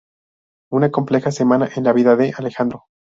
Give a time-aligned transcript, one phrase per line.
[0.71, 2.85] Una compleja semana en la vida de Alejandro.